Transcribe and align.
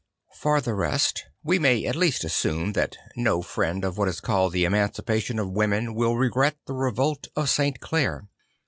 For 0.39 0.61
the 0.61 0.73
rest 0.73 1.25
we 1.43 1.59
may 1.59 1.85
at 1.85 1.95
least 1.95 2.23
assume 2.23 2.73
that 2.73 2.97
no 3.15 3.43
friend 3.43 3.85
of 3.85 3.99
what 3.99 4.07
is 4.07 4.19
called 4.19 4.51
the 4.51 4.65
emancipation 4.65 5.37
of 5.37 5.51
women 5.51 5.93
will 5.93 6.15
regret 6.15 6.57
the 6.65 6.73
revolt 6.73 7.27
of 7.35 7.51
St. 7.51 7.79
Clare. 7.79 8.27